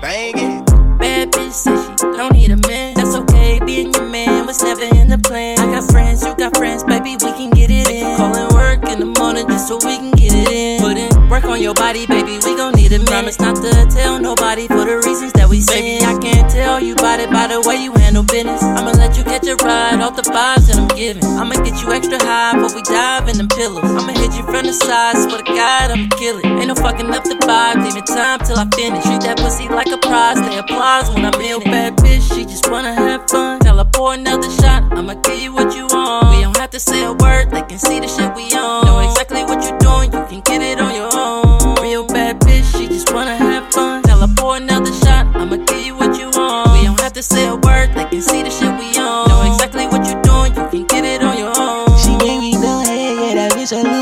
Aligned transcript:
banging. 0.00 0.64
Bad 0.98 1.32
bitch 1.32 1.52
said 1.52 1.78
she 1.98 2.06
don't 2.16 2.32
need 2.32 2.50
a 2.50 2.56
man. 2.68 2.94
That's 2.94 3.14
okay, 3.14 3.60
being 3.64 3.92
your 3.92 4.08
man 4.08 4.46
was 4.46 4.62
never 4.62 4.84
in 4.96 5.08
the 5.08 5.18
plan. 5.18 5.58
I 5.58 5.66
got 5.66 5.90
friends, 5.90 6.24
you 6.24 6.34
got 6.36 6.56
friends, 6.56 6.84
baby, 6.84 7.16
we 7.22 7.30
can 7.32 7.50
get 7.50 7.70
it 7.70 7.88
in. 7.88 8.16
Calling 8.16 8.54
work 8.54 8.88
in 8.88 9.00
the 9.00 9.06
morning 9.06 9.46
just 9.48 9.68
so 9.68 9.76
we 9.76 9.96
can 9.96 10.10
get 10.12 10.32
it 10.34 10.48
in. 10.50 10.80
Put 10.80 10.96
in 10.96 11.18
work 11.28 11.44
on 11.44 11.60
your 11.60 11.74
body, 11.74 12.06
baby, 12.06 12.38
we 12.44 12.56
gon' 12.56 12.74
need 12.74 12.92
a 12.92 12.98
man. 12.98 13.06
Promise 13.06 13.40
not 13.40 13.56
to 13.56 13.86
tell 13.90 14.18
nobody 14.18 14.66
for 14.66 14.84
the 14.84 14.96
reasons 15.06 15.32
that 15.34 15.48
we 15.48 15.60
say. 15.60 15.98
Baby, 15.98 16.04
I 16.04 16.18
can't 16.18 16.50
tell 16.50 16.80
you 16.80 16.94
about 16.94 17.20
it 17.20 17.30
by 17.30 17.46
the 17.46 17.60
way 17.66 17.82
you 17.82 17.92
handle 17.92 18.22
business. 18.22 18.62
I'ma 18.62 18.92
let 18.92 19.16
you 19.16 19.24
catch 19.24 19.46
a 19.46 19.56
ride 19.56 20.00
off 20.00 20.16
the 20.16 20.22
vibes 20.22 20.66
that 20.66 20.67
I'm 20.67 20.67
giving. 20.98 21.24
I'ma 21.38 21.54
get 21.62 21.78
you 21.80 21.92
extra 21.94 22.18
high 22.18 22.58
before 22.58 22.74
we 22.74 22.82
dive 22.82 23.28
in 23.28 23.38
them 23.38 23.48
pillows. 23.48 23.86
I'ma 23.86 24.12
hit 24.18 24.34
you 24.34 24.42
from 24.42 24.66
the 24.66 24.74
side, 24.74 25.14
swear 25.16 25.38
to 25.38 25.46
God, 25.46 25.94
I'ma 25.94 26.08
kill 26.18 26.38
it. 26.38 26.44
Ain't 26.44 26.66
no 26.66 26.74
fucking 26.74 27.06
up 27.14 27.22
the 27.22 27.38
vibe, 27.46 27.84
leaving 27.84 28.02
time 28.02 28.40
till 28.42 28.58
I 28.58 28.66
finish. 28.74 29.04
Treat 29.06 29.22
that 29.22 29.38
pussy 29.38 29.68
like 29.68 29.86
a 29.86 29.98
prize, 29.98 30.42
they 30.42 30.58
applause 30.58 31.06
when 31.14 31.24
I'm 31.24 31.38
in 31.40 31.62
it. 31.62 31.70
Bad 31.70 31.96
bitch, 32.02 32.26
she 32.34 32.42
just 32.44 32.68
wanna 32.68 32.92
have 32.92 33.30
fun. 33.30 33.60
Tell 33.60 33.78
her 33.78 33.84
pour 33.84 34.14
another 34.14 34.50
shot, 34.58 34.82
I'ma 34.90 35.14
give 35.22 35.38
you 35.38 35.54
what 35.54 35.70
you 35.76 35.86
want. 35.86 36.34
We 36.34 36.42
don't 36.42 36.56
have 36.56 36.70
to 36.70 36.80
say 36.80 37.04
a 37.04 37.12
word, 37.12 37.50
they 37.52 37.62
can 37.62 37.78
see 37.78 38.00
the 38.00 38.08
shit 38.08 38.34
we 38.34 38.50
on. 38.58 38.86
Know 38.86 38.98
exactly 38.98 39.44
what 39.44 39.62
you're 39.62 39.78
doing, 39.78 40.10
you 40.12 40.22
can 40.26 40.40
get 40.50 40.60
it 40.62 40.80
on 40.80 40.92
your 40.98 41.10
own. 41.14 41.76
Real 41.80 42.06
bad 42.06 42.40
bitch, 42.40 42.66
she 42.74 42.88
just 42.88 43.14
wanna 43.14 43.36
have 43.36 43.72
fun. 43.72 44.02
Tell 44.02 44.18
her 44.18 44.34
pour 44.36 44.56
another 44.56 44.92
shot, 45.04 45.30
I'ma 45.36 45.56
give 45.70 45.84
you 45.86 45.94
what 45.94 46.18
you 46.18 46.28
want. 46.34 46.72
We 46.74 46.84
don't 46.86 47.00
have 47.00 47.12
to 47.12 47.22
say 47.22 47.46
a 47.46 47.54
word, 47.54 47.94
they 47.94 48.06
can 48.10 48.20
see 48.20 48.42
the 48.42 48.50
shit 48.50 48.67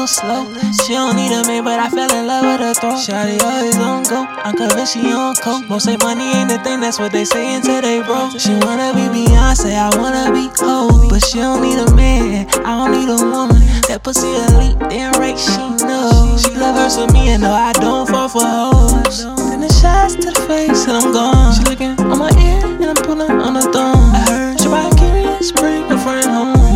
slow. 0.07 0.47
She 0.87 0.95
don't 0.95 1.17
need 1.17 1.33
a 1.33 1.43
man, 1.47 1.65
but 1.65 1.79
I 1.81 1.89
fell 1.91 2.11
in 2.13 2.27
love 2.27 2.45
with 2.47 2.61
her 2.61 2.75
throat. 2.75 3.03
Shawty 3.03 3.43
always 3.43 3.77
on 3.79 4.05
go, 4.05 4.25
I'm 4.45 4.57
convinced 4.57 4.95
she 4.95 5.13
on 5.13 5.35
coke. 5.37 5.69
Most 5.69 5.85
say 5.85 5.97
money 5.97 6.25
ain't 6.35 6.49
the 6.49 6.59
thing, 6.59 6.81
that's 6.81 6.99
what 6.99 7.13
they 7.13 7.25
say 7.25 7.55
until 7.55 7.83
they 7.83 8.03
broke. 8.03 8.39
She 8.39 8.55
wanna 8.63 8.95
be 8.95 9.11
Beyonce, 9.11 9.75
I 9.75 9.91
wanna 9.99 10.33
be 10.33 10.49
Kobe. 10.55 11.09
But 11.11 11.25
she 11.25 11.39
don't 11.39 11.61
need 11.61 11.79
a 11.79 11.91
man, 11.95 12.49
I 12.65 12.79
don't 12.79 12.93
need 12.93 13.09
a 13.09 13.19
woman. 13.19 13.61
That 13.89 14.03
pussy 14.03 14.29
elite, 14.29 14.79
damn 14.91 15.13
right 15.19 15.39
she 15.39 15.65
knows. 15.85 16.43
She 16.43 16.55
love 16.55 16.77
her 16.77 16.89
so 16.89 17.07
me, 17.09 17.29
and 17.31 17.43
no, 17.43 17.53
I 17.53 17.73
don't 17.73 18.09
fall 18.09 18.29
for 18.29 18.47
hoes. 18.47 19.25
Then 19.51 19.61
the 19.61 19.73
shots 19.73 20.15
to 20.17 20.31
the 20.31 20.41
face, 20.47 20.87
and 20.87 20.97
I'm 20.97 21.13
gone. 21.13 21.55
She 21.55 21.65
looking 21.65 21.99
on 22.01 22.19
my 22.19 22.31
ear, 22.39 22.63
and 22.65 22.87
I'm 22.87 22.97
pulling 22.97 23.31
on 23.31 23.55
the 23.55 23.63
thumb. 23.63 24.15
I 24.15 24.23
heard 24.31 24.61
you 24.61 24.71
by 24.71 24.89
curious, 24.97 25.51
bring 25.53 25.91
a 25.91 25.99
friend 25.99 26.27
home, 26.27 26.76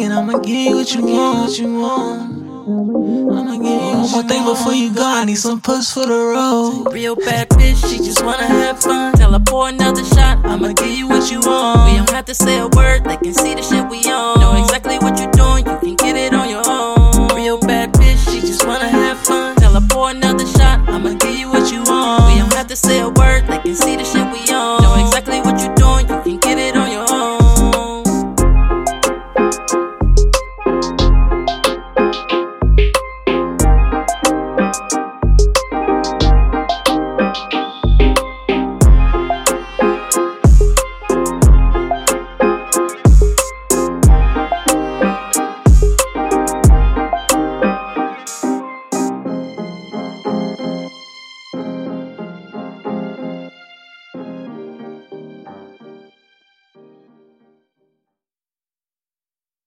begging, 0.00 0.12
I'ma 0.16 0.38
give 0.38 0.48
you 0.48 0.76
what 0.76 0.94
you 0.94 1.02
want, 1.04 1.38
what 1.38 1.58
you 1.58 1.80
want. 1.80 2.40
I'ma 2.70 3.52
give 3.56 3.64
you 3.64 3.98
one 3.98 4.10
more 4.10 4.22
thing 4.22 4.44
before 4.44 4.72
you 4.72 4.94
go. 4.94 5.04
I 5.04 5.24
need 5.24 5.36
some 5.36 5.60
puss 5.60 5.92
for 5.92 6.06
the 6.06 6.12
road. 6.12 6.92
Real 6.92 7.16
bad 7.16 7.48
bitch, 7.50 7.88
she 7.88 7.98
just 7.98 8.24
wanna 8.24 8.46
have 8.46 8.80
fun. 8.80 9.12
Tell 9.14 9.32
her 9.32 9.40
pour 9.40 9.68
another 9.68 10.04
shot, 10.04 10.44
I'ma 10.44 10.72
give 10.72 10.96
you 10.96 11.08
what 11.08 11.30
you 11.30 11.40
want. 11.40 11.90
We 11.90 11.96
don't 11.98 12.10
have 12.10 12.26
to 12.26 12.34
say 12.34 12.58
a 12.58 12.68
word, 12.68 13.04
they 13.04 13.16
can 13.16 13.34
see 13.34 13.54
the 13.54 13.62
shit 13.62 13.88
we 13.88 13.98
on. 14.10 14.40
Know 14.40 14.62
exactly 14.62 14.98
what 14.98 15.18
you 15.18 15.30
do. 15.32 15.39